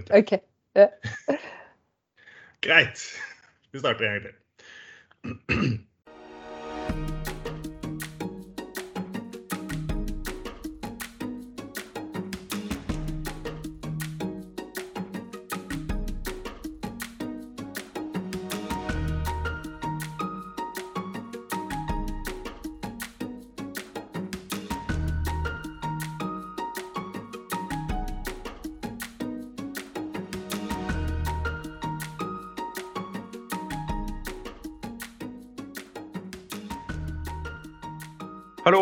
[0.00, 0.14] ute.
[0.18, 0.40] okay.
[0.76, 0.90] yeah.
[2.66, 3.06] Greit.
[3.72, 5.78] Vi starter en gang til.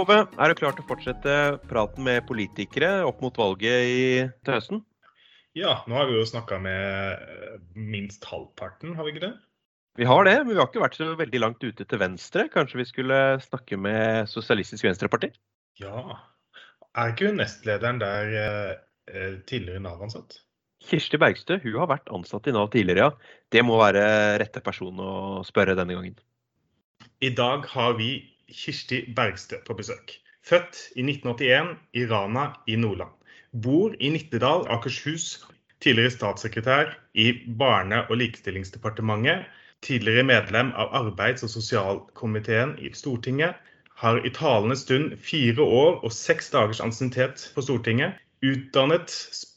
[0.08, 0.40] Hallo, Ove.
[0.40, 1.32] Er du klar til å fortsette
[1.68, 4.04] praten med politikere opp mot valget i,
[4.40, 4.78] til høsten?
[5.52, 9.34] Ja, nå har vi jo snakka med minst halvparten, har vi ikke det?
[10.00, 12.46] Vi har det, men vi har ikke vært så veldig langt ute til venstre.
[12.54, 15.28] Kanskje vi skulle snakke med Sosialistisk Venstreparti?
[15.82, 16.16] Ja.
[16.96, 20.40] Er ikke hun nestlederen der eh, tidligere Nav-ansatt?
[20.88, 23.36] Kirsti Bergstø hun har vært ansatt i Nav tidligere, ja.
[23.52, 24.08] Det må være
[24.40, 25.12] rette person å
[25.44, 26.16] spørre denne gangen.
[27.20, 28.14] I dag har vi
[28.52, 30.12] Kirsti Bergstø på besøk.
[30.48, 33.10] Født i 1981 i Rana i Nordland.
[33.62, 35.44] Bor i Nittedal, Akershus.
[35.80, 39.44] Tidligere statssekretær i Barne- og likestillingsdepartementet.
[39.82, 43.54] Tidligere medlem av arbeids- og sosialkomiteen i Stortinget.
[43.96, 48.12] Har i talende stund fire år og seks dagers ansiennitet på Stortinget.
[48.42, 49.10] Utdannet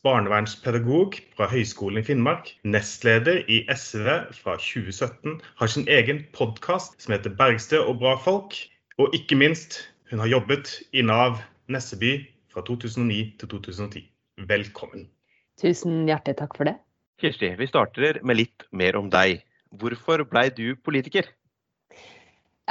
[0.04, 2.48] barnevernspedagog fra Høgskolen i Finnmark.
[2.64, 5.42] Nestleder i SV fra 2017.
[5.56, 8.58] Har sin egen podkast som heter Bergstø og bra folk.
[9.00, 9.78] Og ikke minst,
[10.12, 11.40] hun har jobbet i Nav
[11.72, 12.18] Nesseby
[12.52, 14.02] fra 2009 til 2010.
[14.50, 15.06] Velkommen.
[15.62, 16.76] Tusen hjertelig takk for det.
[17.22, 19.46] Kirsti, vi starter med litt mer om deg.
[19.80, 21.30] Hvorfor blei du politiker?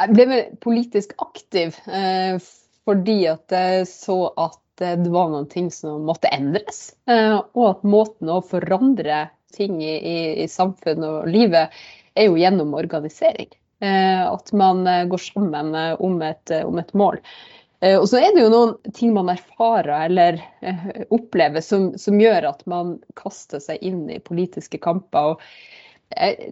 [0.01, 2.37] Jeg ble politisk aktiv eh,
[2.89, 6.91] fordi at jeg så at eh, det var noen ting som måtte endres.
[7.09, 11.73] Eh, og at måten å forandre ting i, i, i samfunnet og livet
[12.19, 13.49] er jo gjennom organisering.
[13.81, 17.21] Eh, at man eh, går sammen eh, om et, om et mål.
[17.81, 20.37] Og så er det jo noen ting man erfarer eller
[21.17, 25.31] opplever som, som gjør at man kaster seg inn i politiske kamper.
[25.31, 25.41] og
[26.13, 26.51] jeg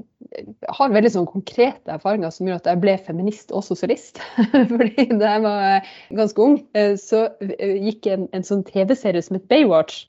[0.79, 4.23] har veldig sånn konkrete erfaringer som gjør at jeg ble feminist og sosialist.
[4.73, 6.57] Fordi da jeg var ganske ung,
[6.97, 7.27] så
[7.61, 10.07] gikk en, en sånn TV-serie som het Baywatch.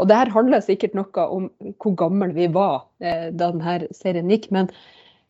[0.00, 1.50] Og det her handler sikkert noe om
[1.84, 4.48] hvor gammel vi var da denne serien gikk.
[4.56, 4.72] Men,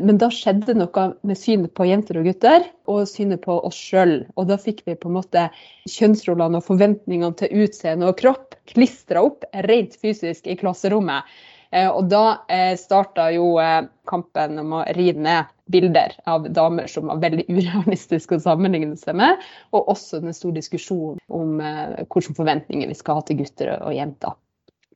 [0.00, 4.22] men da skjedde noe med synet på jenter og gutter, og synet på oss sjøl.
[4.36, 5.46] Og da fikk vi på en måte
[5.90, 11.28] kjønnsrollene og forventningene til utseende og kropp klistra opp rent fysisk i klasserommet.
[11.72, 16.90] Eh, Og da eh, starta jo eh, kampen om å rive ned bilder av damer
[16.90, 19.40] som var veldig urealistiske å sammenligne seg med,
[19.72, 24.36] og også en stor diskusjon om hvilke forventninger vi skal ha til gutter og jenter.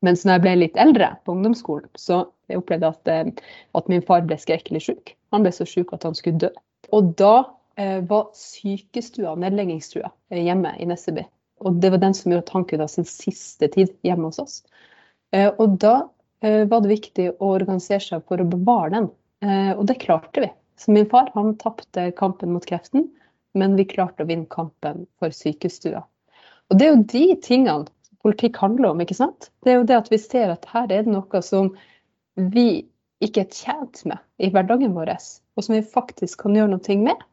[0.04, 3.30] Mens når jeg ble litt eldre på ungdomsskolen, så jeg opplevde at, eh,
[3.78, 5.14] at min far ble skrekkelig syk.
[5.34, 6.50] Han ble så syk at han skulle dø.
[6.96, 7.34] Og da
[7.80, 11.26] eh, var sykestua, nedleggingsstua, eh, hjemme i Nesseby.
[11.64, 14.40] Og det var den som gjorde at han kunne ha sin siste tid hjemme hos
[14.42, 14.56] oss.
[15.34, 15.96] Eh, og da
[16.44, 19.10] eh, var det viktig å organisere seg for å bevare den.
[19.44, 20.50] Eh, og det klarte vi.
[20.76, 23.08] Så min far han tapte kampen mot kreften,
[23.56, 26.04] men vi klarte å vinne kampen for sykestua.
[26.68, 27.88] Og det er jo de tingene
[28.26, 29.50] politikk handler om, ikke sant?
[29.64, 31.70] Det er jo det at vi ser at her er det noe som
[32.36, 32.86] vi
[33.24, 35.14] ikke er tjent med i hverdagen vår,
[35.56, 37.24] og som vi faktisk kan gjøre noe med.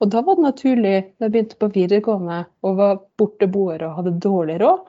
[0.00, 4.18] Og da var det naturlig, da jeg begynte på videregående og var borteboer og hadde
[4.24, 4.84] dårlig råd,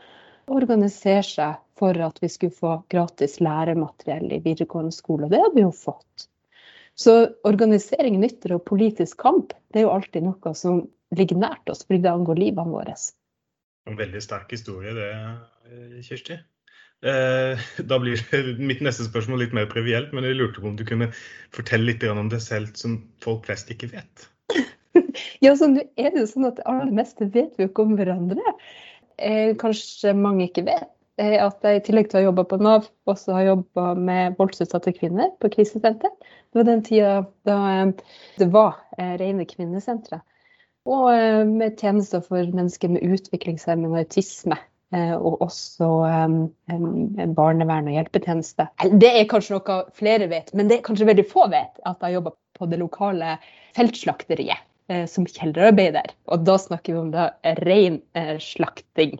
[0.51, 5.27] å organisere seg for at vi skulle få gratis læremateriell i videregående skole.
[5.27, 6.27] Og det hadde vi jo fått.
[6.95, 7.15] Så
[7.47, 10.83] organisering nytter og politisk kamp det er jo alltid noe som
[11.15, 12.95] ligger nært oss, fordi det angår livene våre.
[13.89, 15.11] En veldig sterk historie det,
[16.05, 16.37] Kirsti.
[17.01, 18.21] Eh, Da blir
[18.71, 21.11] mitt neste spørsmål litt mer previelt, men jeg lurte på om du kunne
[21.55, 24.29] fortelle litt om deg selv som folk flest ikke vet.
[25.41, 27.85] Ja, så nå er det jo sånn at det aller meste vet vi jo ikke
[27.87, 28.53] om hverandre.
[29.17, 30.89] Eh, kanskje mange ikke vet
[31.21, 34.37] eh, at jeg i tillegg til å ha jobba på Nav, også har jobba med
[34.37, 36.13] voldsutsatte kvinner på krisesenter.
[36.21, 37.13] Det var den tida
[37.49, 37.93] da eh,
[38.37, 40.21] det var eh, rene kvinnesentre.
[40.89, 44.57] Og eh, med tjenester for mennesker med utviklingshemming og autisme.
[44.95, 45.89] Eh, Og også
[47.37, 48.67] barnevern og hjelpetjeneste.
[49.01, 52.17] Det er kanskje noe flere vet, men det er kanskje veldig få vet at jeg
[52.17, 53.37] jobba på det lokale
[53.77, 54.59] feltslakteriet
[54.91, 56.13] eh, som kjellerarbeider.
[56.31, 57.31] Og da snakker vi om da
[57.63, 59.17] ren eh, slakting.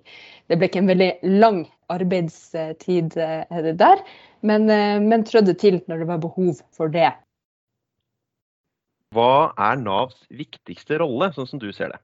[0.52, 4.04] Det ble ikke en veldig lang arbeidstid der,
[4.48, 4.70] men,
[5.04, 7.10] men trødde til når det var behov for det.
[9.12, 12.00] Hva er Navs viktigste rolle, sånn som du ser det?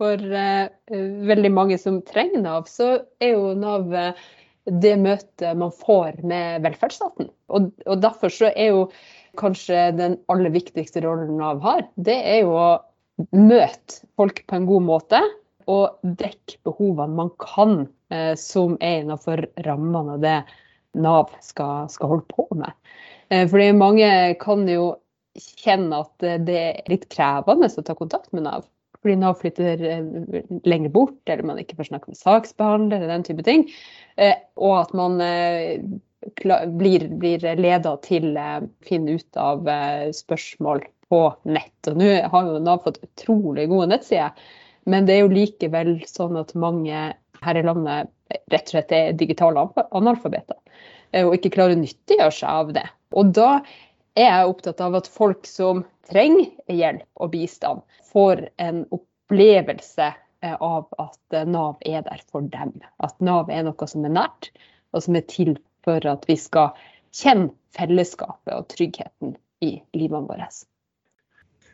[0.00, 4.28] For eh, veldig mange som trenger Nav, så er jo Nav eh,
[4.70, 7.28] det møtet man får med velferdsstaten.
[7.52, 8.86] Og, og derfor så er jo
[9.40, 12.70] kanskje den aller viktigste rollen Nav har, det er jo å
[13.36, 15.20] møte folk på en god måte
[15.70, 20.38] og dekke behovene man kan, eh, som er innenfor rammene av det
[21.00, 22.72] Nav skal, skal holde på med.
[23.30, 24.10] Eh, fordi mange
[24.40, 24.94] kan jo
[25.38, 28.64] kjenne at det er litt krevende å ta kontakt med Nav
[29.02, 30.04] fordi Nav flytter eh,
[30.64, 33.66] lenger bort, eller man ikke får snakke med saksbehandler, eller den type ting.
[34.20, 35.80] Eh, og at man eh,
[36.76, 38.48] blir, blir leda til å
[38.86, 39.68] finne ut av
[40.16, 41.78] spørsmål på nett.
[41.88, 44.36] Og nå har jo Nav fått utrolig gode nettsider,
[44.90, 47.10] men det er jo likevel sånn at mange
[47.40, 48.10] her i landet
[48.52, 49.64] rett og slett er digitale
[49.96, 50.58] analfabeter.
[51.24, 52.84] Og ikke klarer å nyttiggjøre seg av det.
[53.16, 53.62] Og da
[54.18, 57.82] er jeg opptatt av at folk som trenger hjelp og bistand,
[58.12, 60.08] får en opplevelse
[60.42, 62.74] eh, av at eh, Nav er der for dem.
[63.02, 64.50] At Nav er noe som er nært,
[64.94, 66.74] og som er til for at vi skal
[67.16, 70.48] kjenne fellesskapet og tryggheten i livene våre.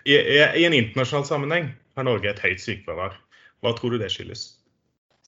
[0.07, 3.17] I, I, en internasjonal sammenheng har Norge et høyt sykefravær.
[3.65, 4.45] Hva tror du det skyldes?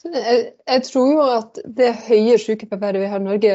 [0.05, 3.55] Jeg, jeg, tror jo at det høye sykefraværet vi har i Norge,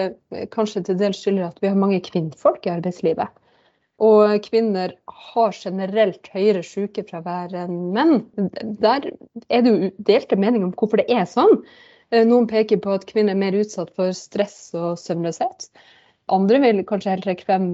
[0.51, 3.31] kanskje til dels skylder at vi har mange kvinnfolk i arbeidslivet.
[4.01, 4.95] Og kvinner
[5.33, 8.23] har generelt høyere sykefravær enn menn.
[8.81, 9.09] Der
[9.49, 11.59] er det jo delte meninger om hvorfor det er sånn.
[12.09, 15.69] Eh, noen peker på at kvinner er mer utsatt for stress og søvnløshet.
[16.33, 17.69] Andre vil kanskje heller trekke frem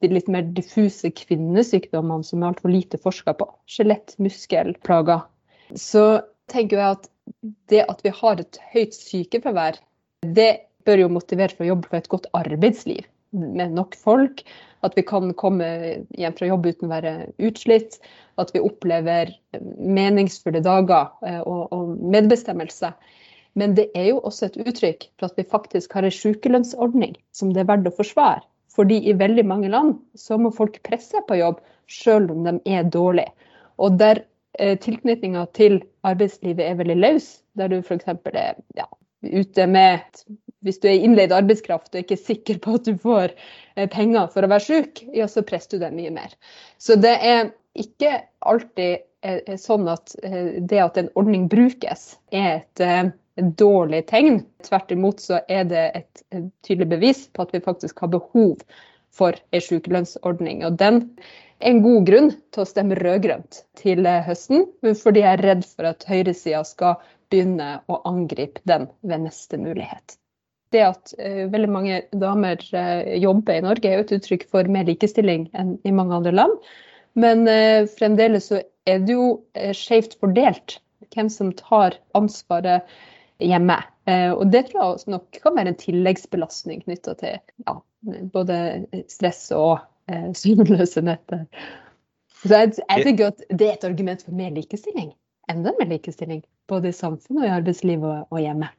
[0.00, 3.46] de litt mer diffuse kvinnesykdommene som er altfor lite forska på.
[3.68, 5.26] Skjelett, muskelplager.
[5.78, 7.08] Så tenker jeg at
[7.70, 9.78] det at vi har et høyt sykefravær,
[10.24, 10.50] det
[10.86, 14.44] bør jo motivere for å jobbe for et godt arbeidsliv med nok folk.
[14.82, 15.66] At vi kan komme
[16.18, 17.98] hjem fra jobb uten å være utslitt.
[18.40, 19.32] At vi opplever
[19.78, 21.12] meningsfulle dager
[21.46, 22.92] og, og, medbestemmelse.
[23.58, 27.52] Men det er jo også et uttrykk for at vi faktisk har en sykelønnsordning som
[27.52, 28.40] det er verdt å forsvare.
[28.72, 31.60] Fordi i veldig mange land så må folk presse på jobb
[31.92, 33.32] selv om de er dårlige.
[33.76, 34.22] Og der
[34.58, 37.28] eh, tilknytninga til arbeidslivet er veldig løs,
[37.60, 38.08] der du f.eks.
[38.32, 38.88] er ja,
[39.22, 40.24] ute med
[40.62, 44.28] hvis du er innleid arbeidskraft og ikke er sikker på at du får eh, penger
[44.32, 46.36] for å være syk, ja, så presser du deg mye mer.
[46.78, 48.14] Så det er ikke
[48.46, 53.18] alltid eh, sånn at eh, det at en ordning brukes, er et,
[53.56, 54.42] dårlig tegn.
[54.60, 58.60] Tvert imot så er det et, et tydelig bevis på at vi faktisk har behov
[59.16, 60.60] for en sykelønnsordning.
[60.68, 61.00] Og den
[61.56, 65.88] er en god grunn til å stemme rød-grønt til høsten, fordi jeg er redd for
[65.94, 67.00] at høyresida skal
[67.32, 70.18] begynne å angripe den ved neste mulighet
[70.74, 74.70] det at uh, veldig mange damer uh, jobber i Norge, er jo et uttrykk for
[74.72, 76.56] mer likestilling enn i mange andre land.
[77.18, 79.28] Men uh, fremdeles så er det jo
[79.58, 80.78] uh, skjevt fordelt
[81.12, 82.88] hvem som tar ansvaret
[83.42, 83.74] hjemme.
[84.06, 87.34] og det tror jeg nok kan være en tilleggsbelastning knytta til
[87.66, 87.74] ja,
[88.32, 88.56] både
[89.10, 89.82] stress og
[90.12, 91.44] uh, søvnløse netter.
[92.42, 95.12] Så jeg, jeg tenker at det er et argument for mer likestilling.
[95.50, 96.42] Enda mer likestilling.
[96.70, 98.70] Både i samfunnet og i arbeidslivet og, og hjemme.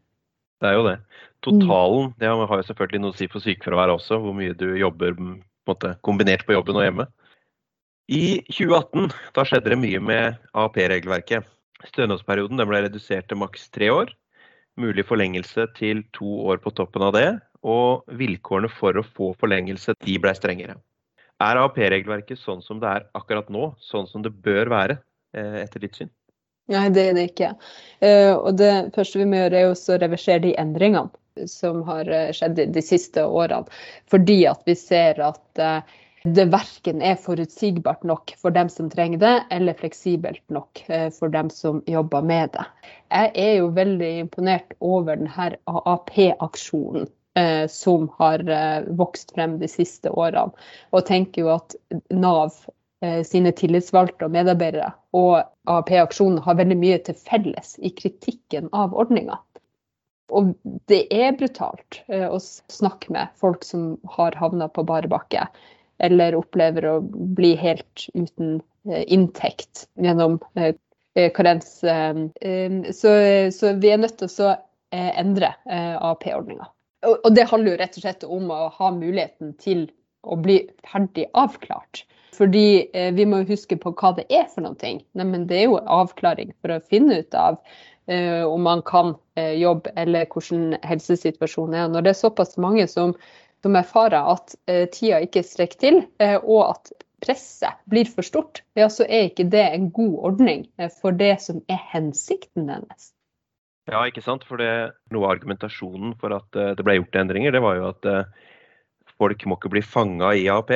[0.63, 0.99] Det er jo det.
[1.43, 5.17] Totalen det har jo selvfølgelig noe å si for sykefraværet også, hvor mye du jobber
[5.19, 5.25] på
[5.67, 7.07] måte, kombinert på jobben og hjemme.
[8.11, 11.47] I 2018 da skjedde det mye med AAP-regelverket.
[11.87, 14.11] Stønadsperioden ble redusert til maks tre år.
[14.79, 17.27] Mulig forlengelse til to år på toppen av det.
[17.63, 20.79] Og vilkårene for å få forlengelse de ble strengere.
[21.43, 24.99] Er AAP-regelverket sånn som det er akkurat nå, sånn som det bør være
[25.35, 26.11] eh, etter ditt syn?
[26.71, 27.49] Nei, det er det ikke.
[28.03, 32.27] Uh, og det første vi må gjøre, er å reversere de endringene som har eh,
[32.29, 33.65] skjedd de siste årene.
[34.11, 39.19] Fordi at vi ser at uh, det verken er forutsigbart nok for dem som trenger
[39.23, 40.83] det, eller fleksibelt nok
[41.17, 42.67] for dem som jobber med det.
[43.09, 47.09] Jeg er jo veldig imponert over denne AAP-aksjonen.
[47.73, 48.43] Som har
[48.93, 50.53] vokst frem de siste årene.
[50.93, 51.73] Og tenker jo at
[52.13, 52.82] Nav Eh,
[53.27, 59.37] sine tillitsvalgte og medarbeidere og AAP-aksjonen har veldig mye til felles i kritikken av ordninga.
[60.33, 60.53] Og
[60.89, 65.45] det er brutalt eh, å snakke med folk som har havna på bare bakke,
[66.03, 66.95] eller opplever å
[67.37, 70.39] bli helt uten eh, inntekt gjennom
[71.13, 71.75] karens.
[71.83, 74.55] Så vi er nødt til å
[74.89, 76.65] endre AAP-ordninga.
[77.03, 79.85] Og det handler jo rett og slett om å ha muligheten til
[80.23, 82.05] å bli ferdig avklart.
[82.33, 84.93] Fordi eh, vi må huske på hva det er for noe.
[85.13, 87.59] Nei, det er jo avklaring for å finne ut av
[88.07, 91.89] eh, om man kan eh, jobbe eller hvordan helsesituasjonen er.
[91.93, 93.15] Når det er såpass mange som,
[93.63, 98.63] som erfarer at eh, tida ikke strekker til, eh, og at presset blir for stort,
[98.75, 103.11] ja, så er ikke det en god ordning eh, for det som er hensikten hennes.
[103.91, 104.45] Ja, ikke sant.
[104.47, 108.05] For det, noe av argumentasjonen for at det ble gjort endringer, det var jo at
[109.19, 110.71] folk må ikke bli fanga i AAP.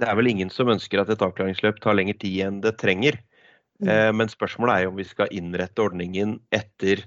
[0.00, 3.18] Det er vel ingen som ønsker at et avklaringsløp tar lengre tid enn det trenger.
[3.80, 4.16] Mm.
[4.16, 7.04] Men spørsmålet er jo om vi skal innrette ordningen etter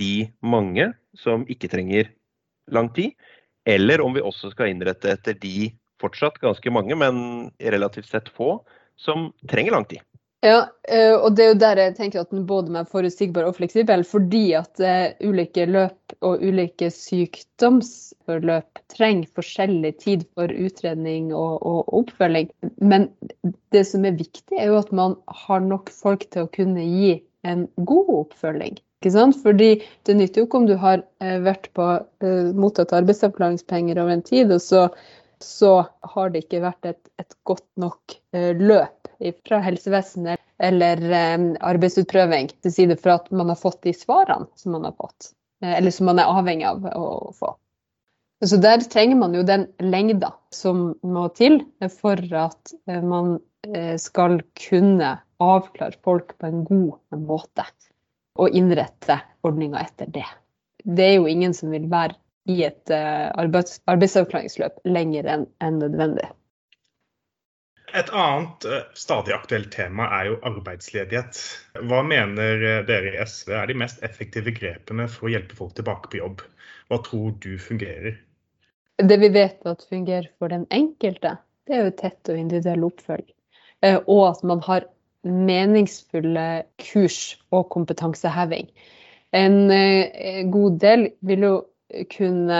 [0.00, 2.10] de mange som ikke trenger
[2.72, 3.12] lang tid,
[3.68, 5.70] eller om vi også skal innrette etter de
[6.02, 8.56] fortsatt ganske mange, men relativt sett få,
[8.98, 10.02] som trenger lang tid.
[10.42, 13.54] Ja, eh, og det er jo der jeg tenker at den både er forutsigbar og
[13.60, 21.62] fleksibel, fordi at uh, ulike løp og ulike sykdomsforløp trenger forskjellig tid for utredning og,
[21.62, 22.50] og, oppfølging.
[22.82, 23.06] Men
[23.70, 25.14] det som er viktig, er jo at man
[25.46, 27.14] har nok folk til å kunne gi
[27.46, 28.82] en god oppfølging.
[28.98, 29.38] Ikke sant?
[29.46, 29.76] Fordi
[30.08, 31.86] det nytter jo ikke om du har uh, vært på
[32.58, 34.88] mottatt arbeidsavklaringspenger over en tid, og så,
[35.38, 35.84] så
[36.16, 38.18] har det ikke vært et, et godt nok
[38.58, 39.01] løp
[39.46, 44.76] fra helsevesenet eller eh, arbeidsutprøving til side for at man har fått de svarene som
[44.76, 45.32] man har fått,
[45.64, 47.54] eh, eller som man er avhengig av å, få.
[48.42, 51.60] Så Der trenger man jo den lengda som må til
[51.94, 53.38] for at eh, man
[54.02, 57.62] skal kunne avklare folk på en god måte.
[58.42, 60.26] Og innrette ordninga etter det.
[60.82, 62.16] Det er jo ingen som vil være
[62.50, 66.26] i et arbeids arbeidsavklaringsløp lenger enn en nødvendig.
[67.94, 71.38] Et annet eh, stadig aktuelt tema er jo arbeidsledighet.
[71.90, 75.74] Hva mener eh, dere i SV er de mest effektive grepene for å hjelpe folk
[75.76, 76.40] tilbake på jobb?
[76.88, 78.16] Hva tror du fungerer?
[78.96, 81.34] Det vi vet at fungerer for den enkelte,
[81.68, 83.36] det er jo tett og individuell oppfølging.
[83.84, 84.88] Eh, og at man har
[85.28, 86.46] meningsfulle
[86.80, 87.18] kurs
[87.52, 88.72] og kompetanseheving.
[89.36, 89.58] En
[90.52, 91.52] god del vil jo
[92.12, 92.58] kunne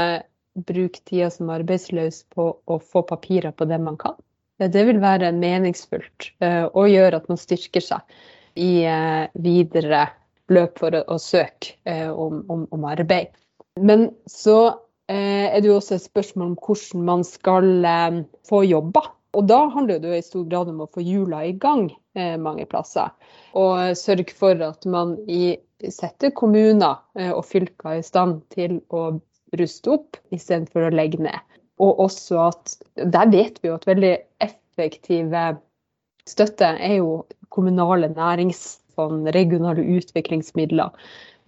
[0.68, 4.14] bruke tida som arbeidsløs på å få papirer på det man kan
[4.60, 8.18] det vil være meningsfullt eh, og gjøre at man styrker seg
[8.60, 10.06] i eh, videre
[10.52, 13.32] løp for å, søke eh, om, om, om, arbeid.
[13.80, 14.76] Men så
[15.12, 17.66] er det jo også et spørsmål om hvordan man skal
[18.48, 19.10] få jobber.
[19.36, 21.90] Og da handler det jo i stor grad om å få hjula i gang
[22.40, 23.10] mange plasser.
[23.58, 27.02] Og sørge for at man i, setter kommuner
[27.34, 29.18] og fylker i stand til å
[29.58, 31.40] ruste opp istedenfor å legge ned.
[31.80, 35.44] Og også at der vet vi jo at veldig effektive
[36.28, 40.92] støtte er jo kommunale næringsfond, regionale utviklingsmidler.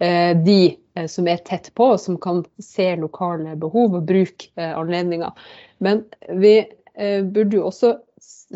[0.03, 4.73] Eh, de eh, som er tett på, som kan se lokale behov og bruke eh,
[4.75, 5.31] anledninger.
[5.79, 6.63] Men vi
[6.95, 7.89] burde jo også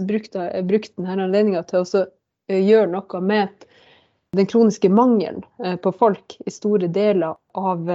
[0.08, 2.04] brukt, brukt denne anledninga til å
[2.48, 3.66] gjøre noe med
[4.38, 5.42] den kroniske mangelen
[5.82, 7.90] på folk i store deler av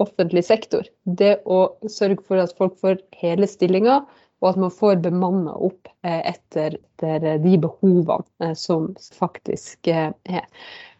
[0.00, 0.86] offentlig sektor.
[1.04, 1.58] Det å
[1.92, 4.06] sørge for at folk får hele stillinger,
[4.42, 10.46] og at man får bemanna opp eh, etter, de behovene eh, som faktisk eh, er.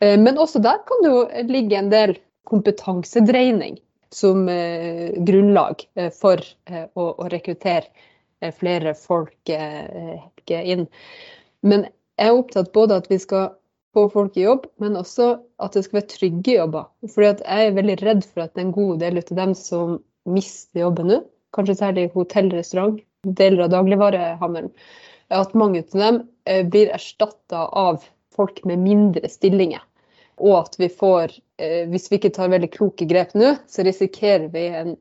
[0.01, 2.17] Men også der kan det jo ligge en del
[2.49, 3.79] kompetansedreining
[4.13, 4.45] som
[5.27, 5.81] grunnlag
[6.15, 6.41] for
[6.95, 10.85] å rekruttere flere folk inn.
[11.67, 11.87] Men
[12.21, 13.57] jeg er opptatt både at vi skal
[13.97, 15.31] få folk i jobb, men også
[15.63, 16.91] at det skal være trygge jobber.
[17.15, 19.99] Fordi jeg er veldig redd for at en god del av dem som
[20.29, 21.21] mister jobben nå,
[21.57, 24.73] kanskje særlig hotell, restaurant, deler av dagligvarehandelen,
[25.35, 28.05] at mange av dem eh, blir erstatta av
[28.37, 29.83] folk med mindre stillinger.
[30.37, 34.51] Og at vi får, eh, hvis vi ikke tar veldig kloke grep nå, så risikerer
[34.53, 34.97] vi en,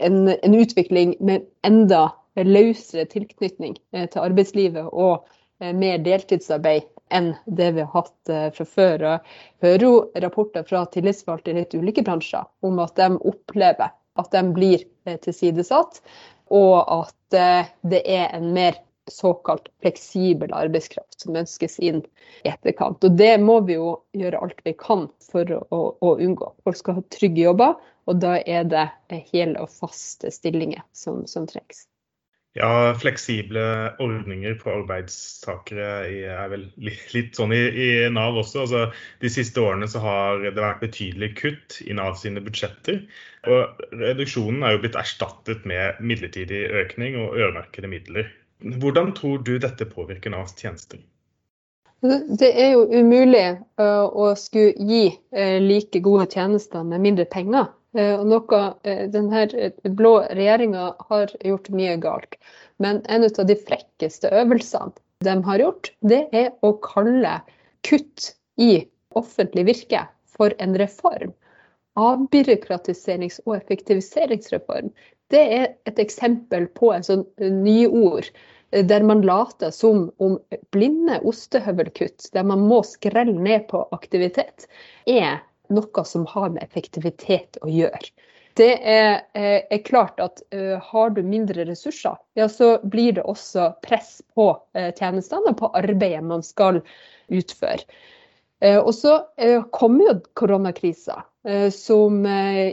[0.00, 5.26] en, en utvikling med enda løsere tilknytning eh, til arbeidslivet og
[5.74, 6.84] mer deltidsarbeid
[7.14, 9.04] enn det vi har hatt fra før.
[9.12, 9.92] Og hører jo
[10.24, 14.84] rapporter fra tillitsvalgte i litt ulike bransjer om at de opplever at de blir
[15.22, 16.02] tilsidesatt,
[16.50, 22.02] og at eh, det er en mer såkalt fleksibel arbeidskraft som ønskes inn
[22.44, 23.04] i etterkant.
[23.04, 26.50] Og det må vi jo gjøre alt vi kan for å, å unngå.
[26.64, 28.88] Folk skal ha trygge jobber, og da er det
[29.32, 31.86] hele og faste stillinger som, som trengs.
[32.58, 33.62] Ja, fleksible
[34.02, 35.88] ordninger for arbeidstakere
[36.26, 38.64] er vel litt sånn i, i Nav også.
[38.64, 38.80] Altså,
[39.22, 43.04] de siste årene så har det vært betydelig kutt i Nav sine budsjetter.
[43.46, 48.32] Og reduksjonen er jo blitt erstattet med midlertidig økning og øremerkede midler.
[48.82, 50.98] Hvordan tror du dette påvirker Navs tjenester?
[52.02, 53.46] Det er jo umulig
[53.78, 55.04] å skulle gi
[55.62, 57.70] like gode tjenester med mindre penger.
[57.96, 62.36] Eh, og noe eh, denne eh, blå regjeringa har gjort mye galt.
[62.82, 64.92] Men en av de frekkeste øvelsene
[65.24, 67.38] de har gjort, det er å kalle
[67.86, 68.84] kutt i
[69.16, 71.32] offentlig virke for en reform.
[71.98, 74.92] Avbyråkratiserings- og effektiviseringsreform.
[75.32, 78.28] Det er et eksempel på en sånn nyord
[78.70, 80.36] der man later som om
[80.76, 84.68] blinde ostehøvelkutt, der man må skrelle ned på aktivitet,
[85.08, 85.40] er
[85.74, 88.10] noe som har med effektivitet å gjøre.
[88.58, 93.22] Det er, eh, er klart at uh, har du mindre ressurser, ja, så blir det
[93.22, 96.80] også press på uh, tjenestene og på arbeidet man skal
[97.30, 97.84] utføre.
[98.58, 99.20] Uh, og så
[99.70, 101.22] kommer jo koronakrisa,
[101.72, 102.26] som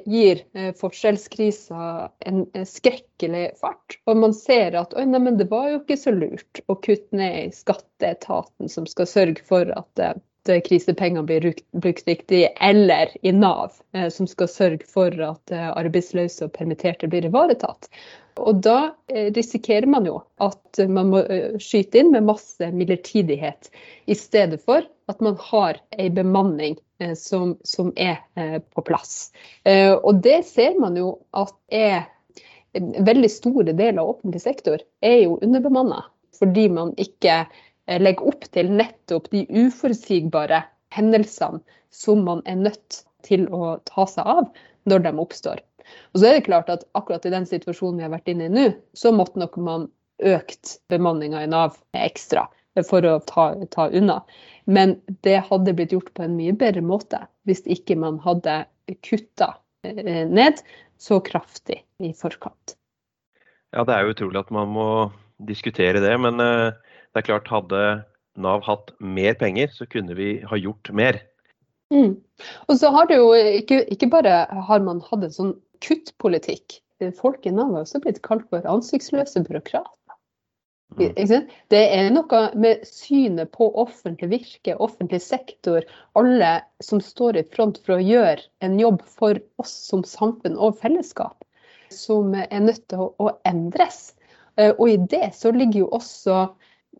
[0.03, 0.41] gir
[0.75, 1.83] forskjellskrisa
[2.27, 3.95] en, en, skrekkelig fart.
[4.09, 7.37] Og man ser at oi, nei, det var jo ikke så lurt å kutte ned
[7.45, 10.03] i skatteetaten, som skal sørge for at
[10.49, 15.69] Eh, krisepengene blir brukt riktig, eller i Nav, eh, som skal sørge for at eh,
[15.73, 17.89] arbeidsløse og permitterte blir ivaretatt.
[18.35, 21.21] Og da risikerer man jo at man må
[21.63, 23.69] skyte inn med masse midlertidighet,
[24.11, 26.75] i stedet for at man har en bemanning
[27.15, 28.19] som, som er
[28.59, 29.31] på plass.
[29.63, 32.03] Og det ser man jo at er
[32.75, 36.03] veldig store deler av offentlig sektor er jo underbemanna
[36.35, 37.45] fordi man ikke
[37.87, 40.63] legger opp til nettopp de uforutsigbare
[40.95, 41.61] hendelsene
[41.93, 44.49] som man er nødt til å ta seg av
[44.89, 45.61] når de oppstår.
[46.13, 48.53] Og så er det klart at akkurat i den situasjonen vi har vært inne i
[48.53, 48.65] nå,
[48.97, 49.89] så måtte nok man
[50.25, 52.47] økt bemanninga i Nav ekstra
[52.87, 54.21] for å ta, ta, unna.
[54.65, 58.63] Men det hadde blitt gjort på en mye bedre måte hvis ikke man hadde
[59.05, 59.53] kutta
[59.85, 60.59] eh, ned
[60.97, 62.75] så kraftig i forkant.
[63.75, 64.89] Ja, det er jo utrolig at man må
[65.43, 66.13] diskutere det.
[66.23, 66.84] Men uh,
[67.15, 67.81] det er klart, hadde
[68.35, 71.21] Nav hatt mer penger, så kunne vi ha gjort mer.
[71.93, 72.17] Mm.
[72.67, 75.53] Og så har det jo ikke, ikke, bare har man hatt en sånn
[75.85, 76.81] kuttpolitikk.
[77.15, 79.95] Folk i Nav har også blitt kalt for ansiktsløse byråkrater.
[80.95, 81.47] Mm.
[81.71, 85.87] Det er noe med synet på offentlig virke, offentlig sektor,
[86.19, 86.51] alle
[86.83, 91.47] som står i front for å gjøre en jobb for oss som samfunn og fellesskap,
[91.91, 94.13] som er nødt til å, å endres.
[94.59, 96.45] Eh, og i det så ligger jo også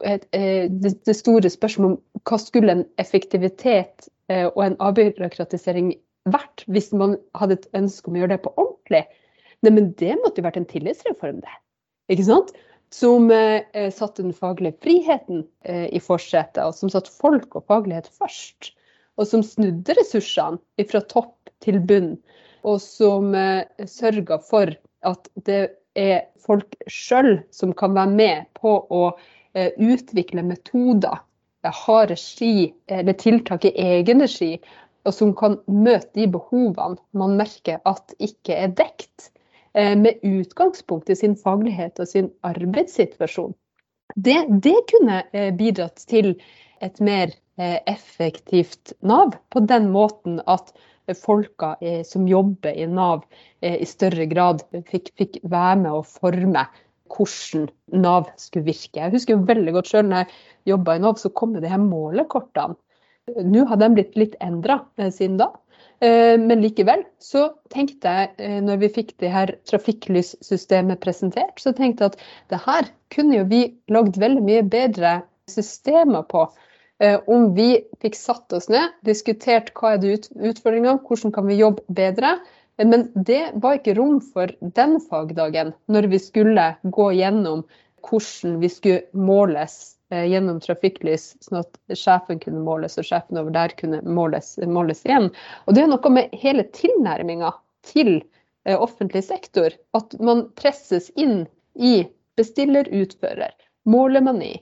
[0.04, 5.94] det store spørsmålet om hva skulle en effektivitet eh, og en avbyråkratisering
[6.32, 9.04] vært hvis man hadde et ønske om å gjøre det på ordentlig?
[9.64, 11.60] Nei, men det måtte jo vært en tillitsreform, det.
[12.14, 12.52] Ikke sant?
[12.94, 18.10] Som eh, satte den faglige friheten eh, i forsetet, og som satte folk og faglighet
[18.20, 18.74] først.
[19.16, 22.14] Og som snudde ressursene fra topp til bunn.
[22.68, 25.64] Og som eh, sørga for at det
[25.96, 29.45] er folk sjøl som kan være med på å Eh,
[29.78, 31.20] utvikle metoder,
[31.64, 34.60] eh, ha regi eller tiltak i egen regi,
[35.06, 39.32] og som kan møte de behovene man merker at ikke er dekt,
[39.74, 43.54] eh, med utgangspunkt i sin faglighet og sin arbeidssituasjon.
[44.16, 45.24] Det, det kunne
[45.58, 46.36] bidratt til
[46.82, 50.70] et mer effektivt Nav, på den måten at
[51.18, 51.74] folka
[52.06, 53.24] som jobber i Nav
[53.64, 56.68] i større grad fikk, fikk være med å forme
[57.12, 59.00] hvordan Nav skulle virke.
[59.00, 62.78] Jeg husker veldig godt selv når jeg jobba i Nav, så kom de her målekortene.
[63.26, 65.50] Nå har de blitt litt endra eh, siden da.
[66.04, 71.74] Eh, men likevel så tenkte jeg, eh, når vi fikk det her trafikklyssystemet presentert, så
[71.74, 72.20] tenkte jeg at
[72.54, 75.18] det her kunne jo vi lagd veldig mye bedre
[75.50, 76.48] systemer på.
[77.04, 81.84] Om vi fikk satt oss ned, diskutert hva er det utfordringa, hvordan kan vi jobbe
[81.92, 82.38] bedre,
[82.84, 87.64] men det var ikke rom for den fagdagen, når vi skulle gå gjennom
[88.06, 93.54] hvordan vi skulle måles eh, gjennom trafikklys, sånn at sjefen kunne måles og sjefen over
[93.56, 95.32] der kunne måles, måles igjen.
[95.66, 97.54] Og Det er noe med hele tilnærminga
[97.88, 99.74] til eh, offentlig sektor.
[99.98, 102.04] At man presses inn i
[102.40, 103.54] bestiller-utfører,
[103.86, 104.56] Måler man i.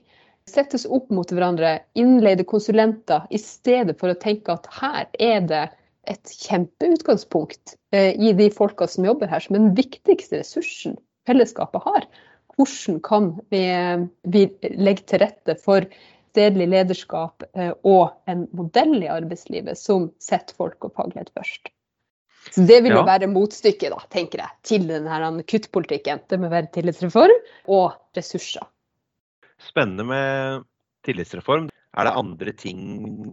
[0.44, 5.62] Settes opp mot hverandre, innleide konsulenter, i stedet for å tenke at her er det
[6.10, 12.08] et kjempeutgangspunkt eh, i de folka som jobber her, som den viktigste ressursen fellesskapet har.
[12.54, 13.62] Hvordan kan vi,
[14.30, 14.44] vi
[14.78, 15.86] legge til rette for
[16.34, 21.70] stedlig lederskap eh, og en modell i arbeidslivet som setter folk og faglighet først?
[22.52, 23.08] Så Det vil jo ja.
[23.08, 26.20] være motstykket da, tenker jeg, til denne kuttpolitikken.
[26.28, 27.38] Det må være tillitsreform
[27.72, 28.66] og ressurser.
[29.64, 30.66] Spennende med
[31.06, 31.70] tillitsreform.
[31.94, 32.80] Er det andre ting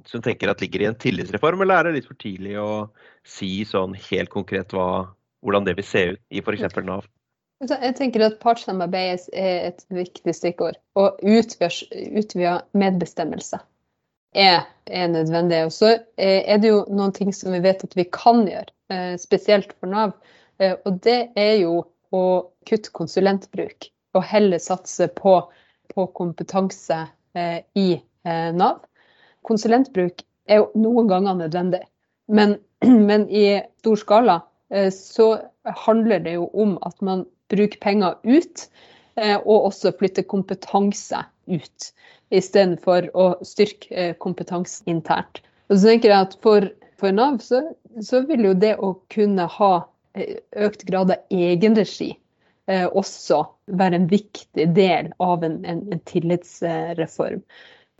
[0.09, 2.69] som tenker at ligger i en tillitsreform, eller er det litt for tidlig å
[3.27, 5.07] si sånn helt konkret hva,
[5.41, 6.67] hvordan det vil se ut i f.eks.
[6.85, 7.07] Nav?
[7.61, 10.77] Altså, jeg tenker at Partssamarbeid er et viktig stikkord.
[10.97, 13.61] Og utvida medbestemmelse
[14.37, 15.63] er, er nødvendig.
[15.69, 19.15] Og så er det jo noen ting som vi vet at vi kan gjøre, eh,
[19.21, 20.13] spesielt for Nav.
[20.61, 21.81] Eh, og det er jo
[22.13, 22.23] å
[22.69, 25.37] kutte konsulentbruk, og heller satse på,
[25.93, 27.03] på kompetanse
[27.37, 28.83] eh, i Eh, Nav.
[29.47, 31.81] Konsulentbruk er jo noen ganger nødvendig,
[32.27, 32.57] men,
[33.09, 34.39] men i stor skala
[34.73, 35.33] eh, så
[35.85, 38.67] handler det jo om at man bruker penger ut,
[39.19, 41.91] eh, og også flytter kompetanse ut,
[42.31, 45.43] istedenfor å styrke kompetansen internt.
[45.69, 47.63] Og så tenker jeg at For, For Nav så,
[48.03, 49.73] så vil jo det å kunne ha
[50.15, 52.13] eh, økt grad av egenregi
[52.71, 57.43] eh, også være en viktig del av en, en, en tillitsreform.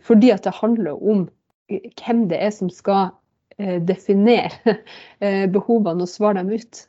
[0.06, 1.26] Fordi at det handler om
[1.70, 3.12] hvem det er som skal
[3.58, 4.50] eh, definere
[5.24, 6.86] eh, behovene og svare dem ut.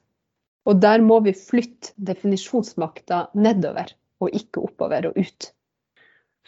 [0.69, 3.91] Og der må vi flytte definisjonsmakta nedover,
[4.23, 5.51] og ikke oppover og ut.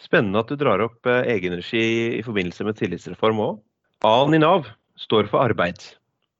[0.00, 1.84] Spennende at du drar opp eh, egenregi
[2.18, 3.60] i forbindelse med tillitsreform òg.
[4.04, 4.68] A-en i Nav
[5.00, 5.80] står for arbeid,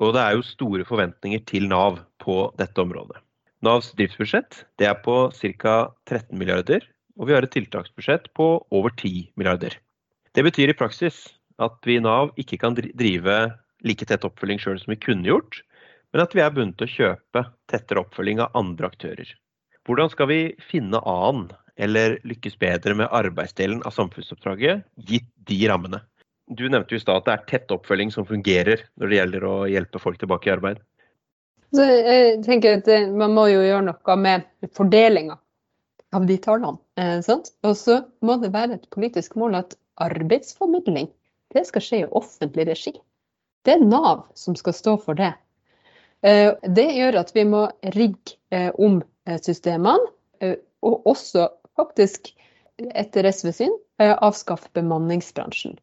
[0.01, 3.23] og det er jo store forventninger til Nav på dette området.
[3.65, 5.77] Navs driftsbudsjett det er på ca.
[6.05, 6.85] 13 milliarder,
[7.17, 9.79] og vi har et tiltaksbudsjett på over 10 milliarder.
[10.37, 11.31] Det betyr i praksis
[11.65, 13.37] at vi i Nav ikke kan drive
[13.89, 15.63] like tett oppfølging sjøl som vi kunne gjort,
[16.13, 19.31] men at vi er bundet til å kjøpe tettere oppfølging av andre aktører.
[19.89, 26.03] Hvordan skal vi finne annen eller lykkes bedre med arbeidsdelen av samfunnsoppdraget, gitt de rammene?
[26.53, 29.49] Du nevnte jo i stad at det er tett oppfølging som fungerer når det gjelder
[29.49, 30.85] å hjelpe folk tilbake i arbeid.
[31.73, 34.45] Så jeg tenker at Man må jo gjøre noe med
[34.77, 35.41] fordelinga
[36.13, 36.77] av de tallene.
[37.01, 37.19] Eh,
[37.65, 41.09] og så må det være et politisk mål at arbeidsformidling
[41.55, 42.93] det skal skje i offentlig regi.
[43.65, 45.33] Det er Nav som skal stå for det.
[46.27, 50.13] Eh, det gjør at vi må rigge eh, om eh, systemene,
[50.87, 52.29] og også faktisk,
[52.77, 55.79] etter SV syn, avskaffe bemanningsbransjen.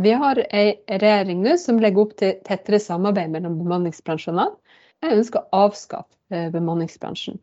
[0.00, 4.46] Vi har ei regjering nå som legger opp til tettere samarbeid mellom bemanningsbransjene.
[5.04, 7.36] Jeg ønsker å avskaffe bemanningsbransjen.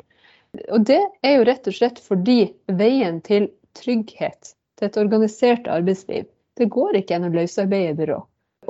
[0.74, 6.28] Og Det er jo rett og slett fordi veien til trygghet, til et organisert arbeidsliv,
[6.60, 8.22] det går ikke gjennom løsarbeiderbyrå.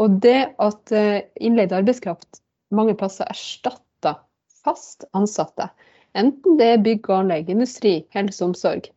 [0.02, 0.92] Og det at
[1.40, 2.42] innleid arbeidskraft
[2.76, 4.18] mange plasser erstatter
[4.66, 5.70] fast ansatte.
[6.16, 8.90] Enten det er bygg og anlegg, industri, helse og omsorg.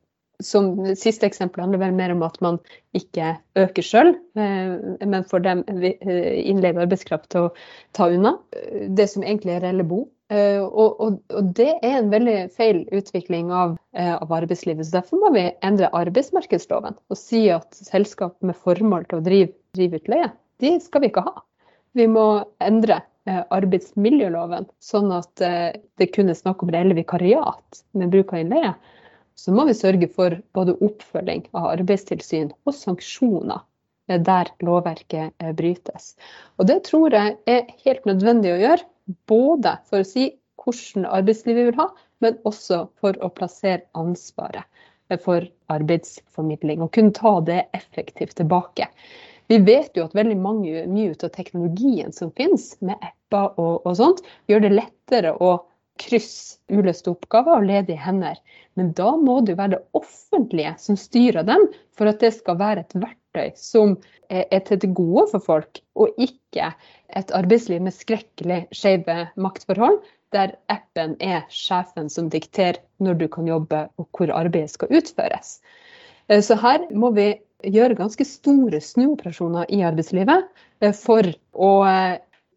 [0.44, 2.60] Som siste eksempel handler vel mer om at man
[2.94, 7.54] ikke øker sjøl, eh, men får dem eh, innleid arbeidskraft til å
[7.98, 8.36] ta unna.
[8.94, 10.04] Det som egentlig er reelle bo.
[10.28, 14.86] Eh, og, og, og, det er en veldig feil utvikling av, av, arbeidslivet.
[14.86, 19.54] så Derfor må vi endre arbeidsmarkedsloven og si at selskap med formål til å drive,
[19.78, 21.38] drive ut leie, de skal vi ikke ha.
[21.96, 22.26] Vi må
[22.60, 28.40] endre Eh, arbeidsmiljøloven, sånn at eh, det kunne snakk om reelle vikariat med bruk av
[28.40, 28.70] innleie,
[29.36, 33.60] så må vi sørge for både oppfølging av arbeidstilsyn og sanksjoner
[34.08, 36.14] eh, der lovverket brytes.
[36.56, 38.88] Og Det tror jeg er helt nødvendig å gjøre,
[39.30, 40.30] både for å si
[40.62, 41.88] hvordan arbeidslivet vi vil ha,
[42.24, 44.66] men også for å plassere ansvaret
[45.24, 48.90] for arbeidsformidling og kunne ta det effektivt tilbake.
[49.48, 53.96] Vi vet jo at veldig mange, mye av teknologien som finnes, med apper og, og
[53.96, 55.54] sånt, gjør det lettere å
[56.00, 58.38] krysse uløste oppgaver og ledige hender.
[58.78, 62.58] Men da må det jo være det offentlige som styrer dem, for at det skal
[62.60, 63.96] være et verktøy som
[64.28, 66.70] er til det gode for folk, og ikke
[67.16, 70.02] et arbeidsliv med skrekkelig skjeve maktforhold,
[70.36, 75.58] der appen er sjefen som dikterer når du kan jobbe og hvor arbeidet skal utføres.
[76.28, 77.30] Eh, så her må vi
[77.64, 80.44] gjøre ganske store snuoperasjoner i arbeidslivet
[80.84, 81.72] eh, for å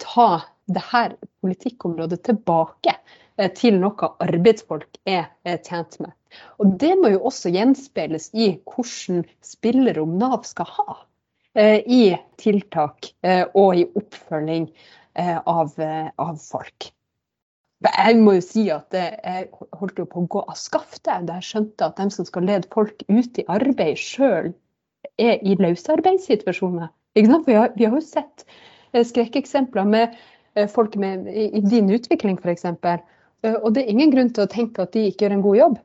[0.01, 0.29] ta
[0.71, 5.29] det her politikkområdet tilbake eh, til noe arbeidsfolk er
[5.65, 6.13] tjent med.
[6.59, 10.97] Og Det må jo også gjenspeiles i hvordan spillerom Nav skal ha
[11.83, 13.09] i tiltak
[13.59, 14.69] og i oppfølging
[15.19, 16.91] av, av folk.
[17.81, 21.87] Jeg må jo si at jeg holdt på å gå av skaftet da jeg skjønte
[21.87, 24.51] at de som skal lede folk ut i arbeid, sjøl
[25.17, 26.91] er i løsarbeidssituasjoner.
[27.17, 28.45] Vi har, vi har jo sett
[28.93, 30.13] eh, skrekkeksempler med
[30.55, 32.69] eh, folk med, i din utvikling f.eks.
[33.45, 35.59] Eh, og det er ingen grunn til å tenke at de ikke gjør en god
[35.59, 35.77] jobb.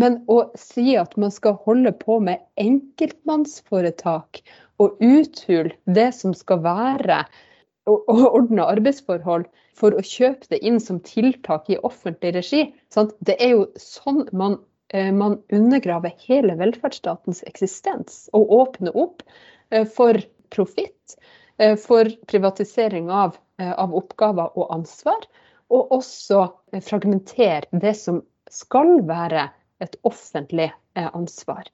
[0.00, 4.42] Men å si at man skal holde på med enkeltmannsforetak
[4.80, 7.24] og uthule det som skal være
[7.90, 13.16] ordna arbeidsforhold for å kjøpe det inn som tiltak i offentlig regi, sant?
[13.26, 14.60] det er jo sånn man
[14.94, 19.22] Eh, man undergraver hele velferdsstatens eksistens og åpner opp
[19.70, 20.18] eh, for
[20.50, 21.18] profitt,
[21.76, 25.26] for privatisering av, av, oppgaver og ansvar,
[25.70, 26.44] og også
[26.82, 29.48] fragmentere det som skal være
[29.80, 31.64] et offentlig ansvar.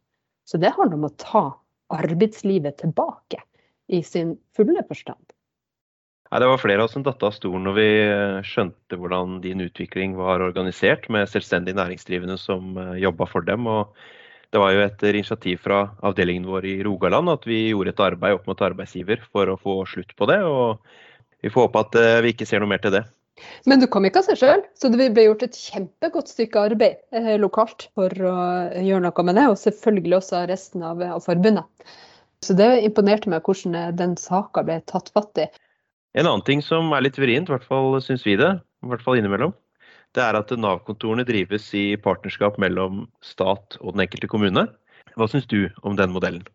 [0.46, 1.44] Så det handler om å ta
[1.96, 3.40] arbeidslivet tilbake
[3.88, 5.22] i sin fulle forstand.
[6.30, 9.40] Nei, Det var flere av oss som datt av stolen når vi eh, skjønte hvordan
[9.44, 13.68] din utvikling var organisert, med selvstendig næringsdrivende som eh, jobba for dem.
[13.70, 13.94] og
[14.50, 18.40] Det var jo etter initiativ fra avdelingen vår i Rogaland at vi gjorde et arbeid
[18.40, 20.40] opp mot arbeidsgiver for å få slutt på det.
[20.42, 20.82] og
[21.42, 23.06] Vi får håpe at eh, vi ikke ser noe mer til det.
[23.68, 27.00] Men du kom ikke av seg sjøl, så det ble gjort et kjempegodt stykke arbeid
[27.16, 28.36] eh, lokalt for å
[28.80, 31.92] gjøre noe med det, og selvfølgelig også resten av, av forbundet.
[32.44, 35.46] Så det imponerte meg hvordan den saka ble tatt fatt i.
[36.16, 39.04] En annen ting som er litt vrient, i hvert fall syns vi det, i hvert
[39.04, 39.52] fall innimellom,
[40.16, 44.64] det er at Nav-kontorene drives i partnerskap mellom stat og den enkelte kommune.
[45.16, 46.46] Hva syns du om den modellen?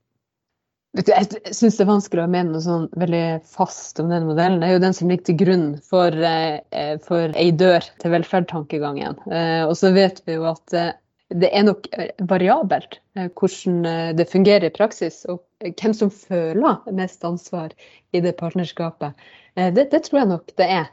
[0.99, 4.59] Jeg syns det er vanskelig å mene noe sånn veldig fast om den modellen.
[4.59, 9.15] Det er jo den som ligger til grunn for, eh, for ei dør til velferdtankegangen.
[9.31, 10.91] Eh, og så vet vi jo at eh,
[11.31, 11.87] det er nok
[12.27, 17.71] variabelt hvordan det fungerer i praksis, og hvem som føler mest ansvar
[18.11, 19.15] i det partnerskapet.
[19.55, 20.89] Det, det tror jeg nok det er.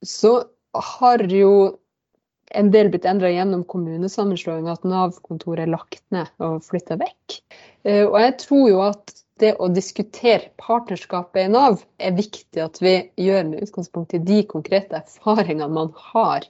[0.00, 0.32] Så
[0.96, 1.52] har jo
[2.56, 7.38] en del blitt endra gjennom kommunesammenslåing, at Nav-kontoret er lagt ned og flytta vekk.
[7.88, 12.80] Eh, og jeg tror jo at det å diskutere partnerskapet i Nav er viktig at
[12.82, 16.46] vi gjør med utgangspunkt i de konkrete erfaringene man har.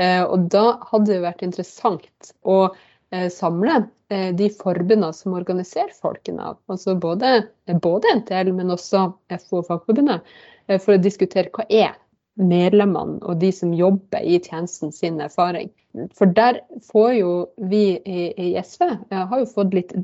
[0.00, 3.84] Eh, og da hadde det vært interessant å eh, samle
[4.14, 7.48] de forbundene som organiserer folk i Nav, altså både,
[7.82, 10.34] både NTL, men også FO og Fagforbundet,
[10.68, 11.96] for å diskutere hva er
[12.40, 15.70] medlemmene og de som jobber i tjenesten sin erfaring.
[16.18, 16.58] For der
[16.90, 17.32] får jo
[17.70, 19.94] vi i, i SV har jo fått litt,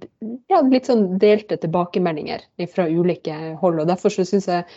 [0.50, 3.82] ja, litt sånn delte tilbakemeldinger fra ulike hold.
[3.82, 4.68] og Derfor så syns jeg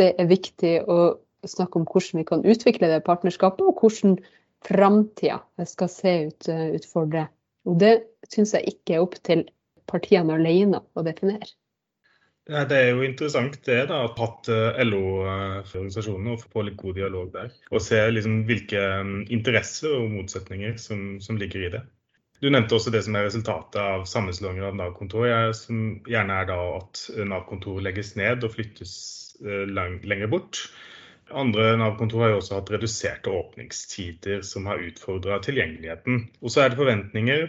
[0.00, 4.16] det er viktig å snakke om hvordan vi kan utvikle det partnerskapet, og hvordan
[4.64, 7.26] framtida skal se ut, ut for det.
[7.68, 7.96] Og det
[8.32, 9.44] syns jeg ikke er opp til
[9.90, 11.50] partiene alene å definere.
[12.50, 16.96] Ja, det er jo interessant det da, at hatt eh, LO-organisasjonene og få litt god
[16.98, 17.52] dialog der.
[17.70, 21.82] Og se liksom hvilke mm, interesser og motsetninger som, som, ligger i det.
[22.42, 26.58] Du nevnte også det som er resultatet av sammenslåinger av Nav-kontor, som gjerne er da
[26.80, 28.94] at Nav-kontor legges ned og flyttes
[29.46, 30.64] eh, lang, lenger bort.
[31.38, 36.26] Andre Nav-kontor har jo også hatt reduserte åpningstider som har utfordra tilgjengeligheten.
[36.42, 37.44] Og så er det forventninger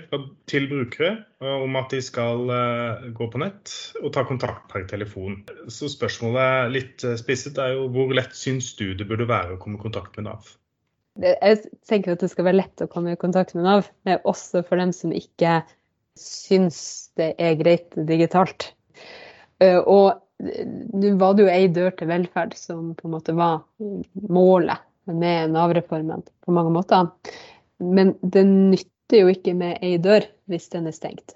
[0.50, 1.12] til brukere
[1.44, 5.42] eh, om at de skal eh, gå på nett og ta kontakt per telefon.
[5.68, 9.56] Så spørsmålet er litt eh, spisset er jo hvor lett syns du det burde være
[9.58, 10.56] å komme i kontakt med Nav?
[11.22, 13.90] Jeg tenker at det skal være lett å komme i kontakt med Nav,
[14.26, 15.60] også for dem som ikke
[16.18, 16.80] syns
[17.20, 18.72] det er greit digitalt.
[19.62, 23.62] Og nå var det jo ei dør til velferd som på en måte var
[24.30, 27.10] målet med Nav-reformen på mange måter.
[27.84, 31.36] Men det nytter jo ikke med ei dør hvis den er stengt.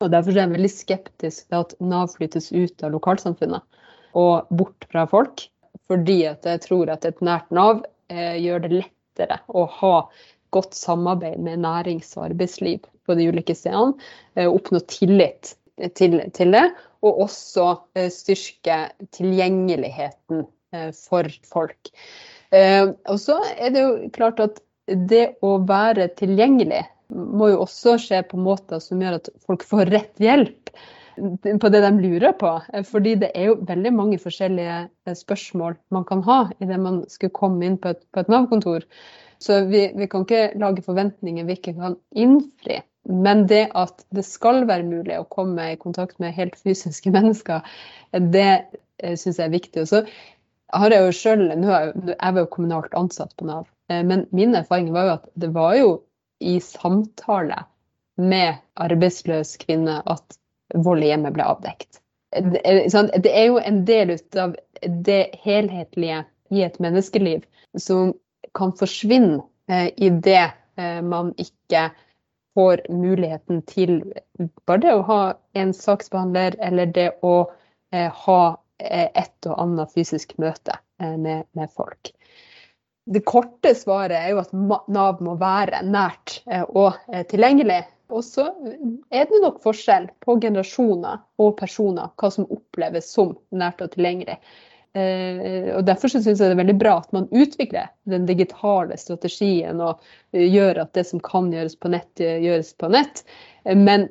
[0.00, 3.80] Og Derfor er jeg veldig skeptisk til at Nav flyttes ut av lokalsamfunnet
[4.18, 5.44] og bort fra folk.
[5.90, 9.94] Fordi at jeg tror at et nært Nav eh, gjør det lettere å ha
[10.54, 13.98] godt samarbeid med nærings- og arbeidsliv på de ulike stedene.
[14.34, 15.54] Eh, oppnå tillit
[15.96, 16.66] til, til det
[17.00, 18.80] og også eh, styrke
[19.16, 21.92] tilgjengeligheten eh, for folk.
[22.52, 27.96] Eh, og så er det jo klart at det å være tilgjengelig må jo også
[27.98, 30.70] skje på måter som gjør at folk får rett hjelp
[31.60, 32.52] på det de lurer på.
[32.86, 37.66] Fordi det er jo veldig mange forskjellige spørsmål man kan ha idet man skulle komme
[37.66, 38.86] inn på et, et Nav-kontor.
[39.40, 42.80] Så vi, vi, kan ikke lage forventninger vi ikke kan innfri.
[43.08, 47.64] Men det at det skal være mulig å komme i kontakt med helt fysiske mennesker,
[48.12, 49.84] det eh, syns jeg er viktig.
[49.84, 50.02] Og så
[50.70, 55.08] har jeg jo selv, Jeg jo kommunalt ansatt på Nav, eh, men min erfaring var
[55.08, 55.90] jo at det var jo
[56.40, 57.64] i samtale
[58.20, 60.38] med arbeidsløs kvinne at
[60.74, 62.00] vold i hjemmet ble avdekt.
[62.30, 64.54] Det er jo en del av
[65.08, 66.22] det helhetlige
[66.54, 67.42] i et menneskeliv
[67.78, 68.12] som
[68.54, 70.50] kan forsvinne eh, i det
[71.04, 71.90] man ikke
[72.60, 74.00] får muligheten til
[74.68, 75.20] bare det å ha
[75.56, 77.34] en saksbehandler, eller det å
[77.94, 78.40] eh, ha
[78.78, 82.12] eh, et og annet fysisk møte eh, med, med, folk.
[83.10, 84.52] Det korte svaret er jo at
[84.92, 87.00] Nav må være nært og
[87.32, 87.80] tilgjengelig.
[88.12, 88.44] Og så
[89.10, 94.36] er det nok forskjell på generasjoner og personer hva som oppleves som nært og tilgjengelig.
[94.98, 99.78] Eh, og Derfor syns jeg det er veldig bra at man utvikler den digitale strategien
[99.78, 100.00] og
[100.34, 103.22] eh, gjør at det som kan gjøres på nett, eh, gjøres på nett.
[103.70, 104.08] Men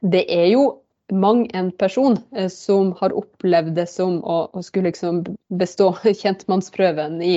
[0.00, 0.66] det er jo
[1.12, 2.16] mang en person
[2.50, 5.20] som har opplevd det som å, å skulle liksom
[5.54, 7.36] bestå kjentmannsprøven i,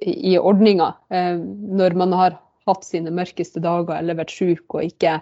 [0.00, 5.18] i ordninga, når man har hatt sine mørkeste dager eller vært syk og ikke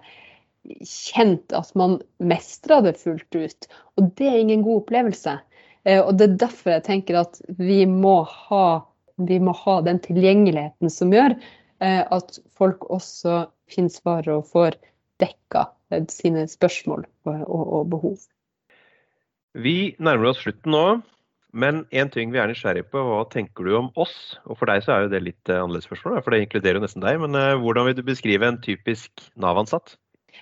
[0.86, 3.68] kjent at man mestra det fullt ut.
[3.98, 5.34] Og det er ingen god opplevelse.
[5.84, 8.66] Eh, og Det er derfor jeg tenker at vi må ha,
[9.20, 14.78] vi må ha den tilgjengeligheten som gjør eh, at folk også finner svar og får
[15.22, 18.22] dekka eh, sine spørsmål og, og behov.
[19.54, 20.86] Vi nærmer oss slutten nå.
[21.54, 24.34] Men én ting vi er nysgjerrig på, hva tenker du om oss?
[24.50, 27.04] Og For deg så er jo det litt annerledes spørsmål, for det inkluderer jo nesten
[27.04, 27.20] deg.
[27.22, 29.94] Men hvordan vil du beskrive en typisk Nav-ansatt?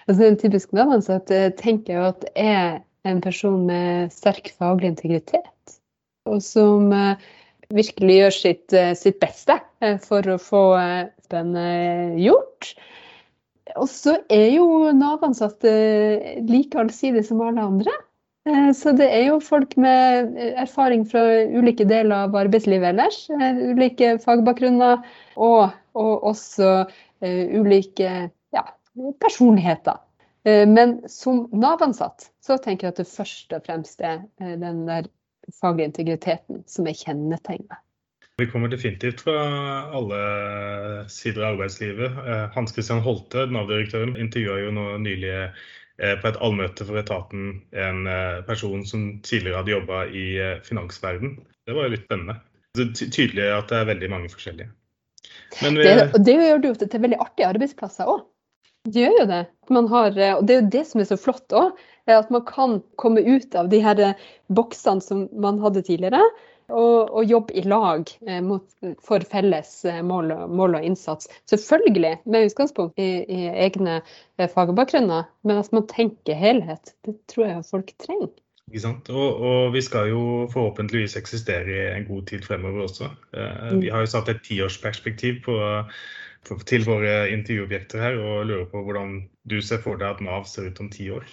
[0.06, 1.28] Altså En typisk Nav-ansatt
[1.60, 5.78] tenker jeg at er en person med sterk faglig integritet.
[6.26, 6.92] og som
[7.74, 9.56] virkelig gjør sitt, sitt beste
[10.04, 10.62] for å få
[11.32, 11.56] den
[12.20, 12.74] gjort.
[13.74, 15.72] Og så er jo Nav-ansatte
[16.46, 17.94] like allsidige som alle andre.
[18.48, 21.22] Eh, så det er jo folk med eh, erfaring fra
[21.54, 23.24] ulike deler av arbeidslivet ellers.
[23.30, 25.04] Eh, ulike fagbakgrunner
[25.36, 26.72] og, og også
[27.22, 28.08] ulike
[28.50, 28.64] ja,
[29.22, 30.00] personligheter.
[30.48, 34.84] Uh, men som Nav-ansatt så tenker jeg at det først og fremst er uh, den
[34.88, 35.10] der
[35.58, 37.78] faglige integriteten som er kjennetegnet.
[38.40, 39.36] Vi kommer definitivt fra
[39.92, 40.18] alle
[41.12, 42.14] sider av arbeidslivet.
[42.54, 45.34] Hans Christian Holte, Nav-direktøren, intervjua jo nå nylig
[46.00, 50.54] Eh, på et allmøte for etaten en eh, person som tidligere hadde jobba i eh,
[50.64, 51.36] finansverden.
[51.68, 52.38] Det var jo litt spennende.
[52.74, 54.72] Det er tydelig at det er veldig mange forskjellige.
[55.60, 55.72] Vi...
[55.76, 58.24] Det, det gjør det jo til veldig artige arbeidsplasser òg.
[58.88, 59.42] Det gjør jo det.
[59.92, 61.76] Har, og det er jo det som er så flott òg.
[62.10, 64.00] At man kan komme ut av de her
[64.50, 66.22] boksene som man hadde tidligere
[66.72, 68.64] og, og jobbe i lag eh, mot,
[69.04, 71.28] for felles eh, mål, mål, og innsats.
[71.50, 76.94] Selvfølgelig med utgangspunkt i, i egne eh, fagbakgrunner, men at man tenker helhet.
[77.06, 78.32] Det tror jeg folk trenger.
[78.70, 79.10] Ikke sant?
[79.12, 83.10] Og, og, vi skal jo forhåpentligvis eksistere i en god tid fremover også.
[83.36, 85.58] Eh, vi har jo satt et tiårsperspektiv på,
[86.68, 89.16] til våre intervjuobjekter her, og lurer på hvordan
[89.48, 91.26] du ser for deg at Nav ser ut om ti år.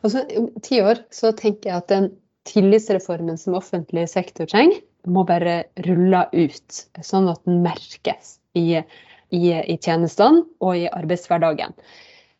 [0.00, 2.10] Altså, Om ti år så tenker jeg at den
[2.48, 8.80] tillitsreformen som offentlig sektor trenger, må bare rulle ut, sånn at den merkes i,
[9.32, 11.72] i, i tjenestene og i arbeidshverdagen.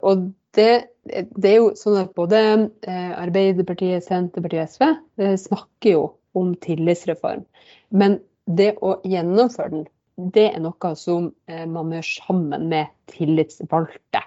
[0.05, 2.41] Og det, det, er jo sånn at både
[2.89, 4.85] eh, Arbeiderpartiet, Senterpartiet og SV
[5.23, 6.03] eh, snakker jo
[6.37, 7.47] om tillitsreform.
[7.91, 8.19] Men
[8.51, 9.89] det å gjennomføre den,
[10.35, 14.25] det er noe som eh, man gjør sammen med tillitsvalgte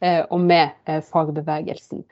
[0.00, 2.06] og med fagbevegelsen.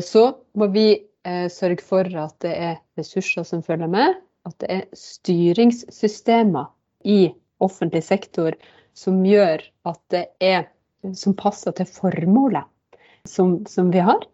[0.00, 0.22] Så
[0.56, 0.86] må vi
[1.28, 4.16] eh, sørge for at det er ressurser som følger med.
[4.48, 6.70] At det er styringssystemer
[7.04, 8.56] i offentlig sektor
[8.96, 10.68] som gjør at det er
[11.16, 12.64] som passer til formålet
[13.28, 14.24] som, som vi har.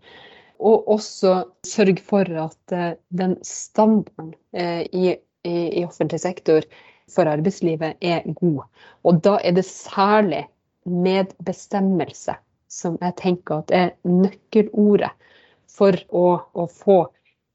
[0.61, 5.15] Og også sørge for at eh, den standarden eh, i,
[5.47, 6.67] i, i offentlig sektor
[7.11, 8.62] for arbeidslivet er god.
[9.05, 10.44] Og da er det særlig
[10.85, 12.37] medbestemmelse
[12.70, 15.11] som jeg tenker at er nøkkelordet
[15.70, 17.01] for å, å få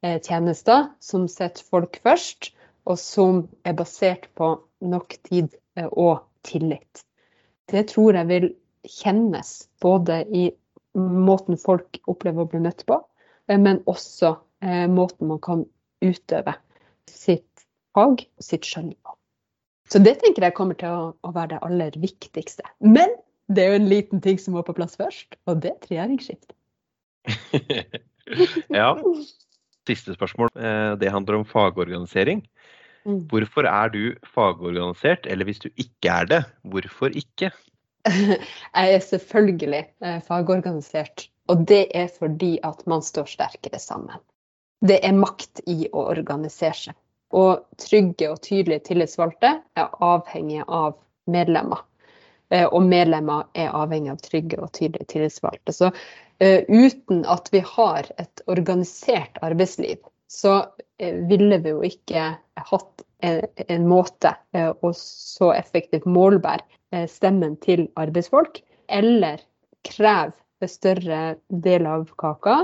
[0.03, 2.51] eh, tjenester som setter folk først,
[2.85, 4.51] og som er basert på
[4.85, 7.05] nok tid eh, og tillit.
[7.71, 8.49] Det tror jeg vil
[8.85, 10.49] kjennes både i
[10.95, 12.99] måten folk opplever å bli møtt på,
[13.49, 14.37] eh, men også
[14.89, 15.59] måten man kan
[16.01, 16.55] utøve
[17.11, 19.13] sitt fag og sitt skjønn på.
[19.91, 22.65] Så det tenker jeg kommer til å, å, være det aller viktigste.
[22.81, 23.11] Men
[23.53, 25.91] det er jo en liten ting som må på plass først, og det er et
[25.91, 26.55] regjeringsskifte.
[28.79, 28.89] ja.
[29.85, 30.49] Siste spørsmål.
[30.57, 32.41] Eh, det handler om fagorganisering.
[33.05, 33.21] Mm.
[33.29, 34.01] Hvorfor er du
[34.33, 37.51] fagorganisert, eller hvis du ikke er det, hvorfor ikke?
[38.09, 44.17] Jeg er selvfølgelig eh, fagorganisert, og det er fordi at man står sterkere sammen.
[44.85, 46.97] Det er makt i å organisere seg.
[47.35, 50.95] Og trygge og tydelige tillitsvalgte er avhengig av
[51.31, 51.81] medlemmer.
[52.53, 55.73] Eh, og medlemmer er avhengig av trygge og tydelige tillitsvalgte.
[55.73, 59.97] Så uh, uten at vi har et organisert arbeidsliv,
[60.31, 62.29] så uh, ville vi jo ikke
[62.69, 68.61] hatt en, en måte uh, å så effektivt målbære stemmen til arbeidsfolk,
[68.93, 69.41] eller
[69.83, 72.61] kreve større del av kaka,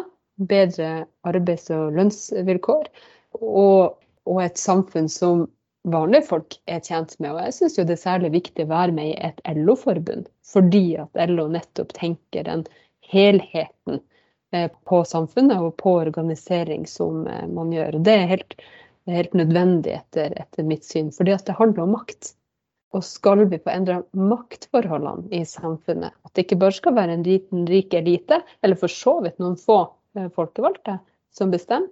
[0.48, 2.86] bedre arbeids- og lønnsvilkår,
[3.42, 3.98] og,
[4.30, 5.48] og et samfunn som
[5.88, 7.34] vanlige folk er tjent med.
[7.34, 11.22] Og jeg syns det er særlig viktig å være med i et LO-forbund, fordi at
[11.30, 12.66] LO nettopp tenker den
[13.12, 14.02] helheten
[14.54, 17.98] eh, på samfunnet og på organisering som eh, man gjør.
[17.98, 18.58] Og det er helt,
[19.10, 22.36] helt nødvendig etter, etter, mitt syn, fordi at det handler om makt.
[22.92, 27.24] Og skal vi få endra maktforholdene i samfunnet, at det ikke bare skal være en
[27.24, 29.86] liten, rik elite, eller for så vidt noen få
[30.20, 31.00] eh, folkevalgte
[31.32, 31.90] som bestemmer,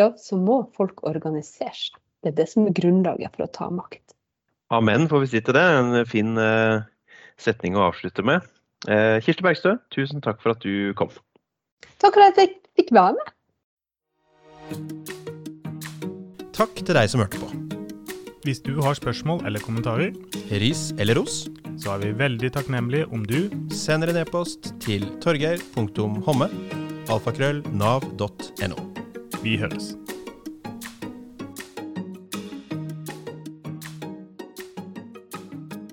[0.00, 1.98] ja, så må folk organisere seg.
[2.22, 4.14] Det er det som er grunnlaget for å ta makt.
[4.72, 5.64] Amen, får vi si til det.
[5.78, 6.84] En fin uh,
[7.40, 8.46] setning å avslutte med.
[8.86, 11.10] Uh, Kirsti Bergstø, tusen takk for at du kom.
[11.98, 13.26] Takk for at jeg fikk være med.
[16.56, 17.50] Takk til deg som hørte på.
[18.46, 20.14] Hvis du har spørsmål eller kommentarer,
[20.62, 21.44] ris eller ros,
[21.78, 26.50] så er vi veldig takknemlige om du sender en e-post til torgeir.homme
[27.12, 28.91] alfakrøllnav.no.
[29.42, 29.92] Vi høres.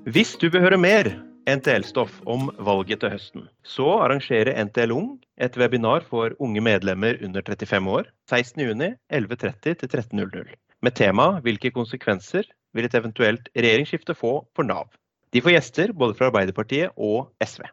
[0.10, 1.10] Hvis du vil høre mer
[1.50, 5.10] NTL-stoff om valget til høsten, så arrangerer NTL Ung
[5.42, 10.54] et webinar for unge medlemmer under 35 år 16.6, 11.30 til 13.00.
[10.82, 14.94] med tema 'Hvilke konsekvenser vil et eventuelt regjeringsskifte få for Nav'.
[15.34, 17.66] De får gjester både fra Arbeiderpartiet og SV.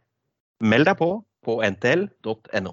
[0.60, 2.72] Meld deg på på ntl.no.